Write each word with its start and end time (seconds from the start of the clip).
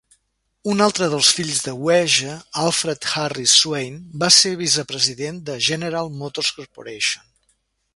Un 0.71 0.79
altre 0.85 1.09
dels 1.11 1.29
fills 1.39 1.59
de 1.65 1.73
Wager, 1.87 2.39
Alfred 2.63 3.07
Harris 3.13 3.55
Swayne, 3.61 4.03
va 4.25 4.33
ser 4.41 4.57
vicepresident 4.65 5.39
de 5.51 5.63
General 5.71 6.15
Motors 6.21 6.55
Corporation. 6.61 7.29